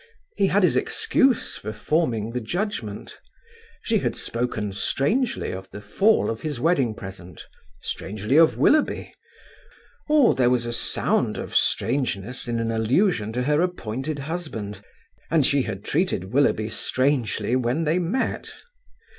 He 0.35 0.47
had 0.47 0.63
his 0.63 0.75
excuse 0.75 1.55
for 1.57 1.71
forming 1.71 2.31
the 2.31 2.41
judgement. 2.41 3.19
She 3.83 3.99
had 3.99 4.15
spoken 4.15 4.73
strangely 4.73 5.51
of 5.51 5.69
the 5.69 5.79
fall 5.79 6.31
of 6.31 6.41
his 6.41 6.59
wedding 6.59 6.95
present, 6.95 7.45
strangely 7.83 8.35
of 8.35 8.57
Willoughby; 8.57 9.13
or 10.09 10.33
there 10.33 10.49
was 10.49 10.65
a 10.65 10.73
sound 10.73 11.37
of 11.37 11.55
strangeness 11.55 12.47
in 12.47 12.59
an 12.59 12.71
allusion 12.71 13.31
to 13.33 13.43
her 13.43 13.61
appointed 13.61 14.17
husband: 14.17 14.83
and 15.29 15.45
she 15.45 15.61
had 15.61 15.83
treated 15.85 16.33
Willoughby 16.33 16.69
strangely 16.69 17.55
when 17.55 17.83
they 17.83 17.99
met. 17.99 18.51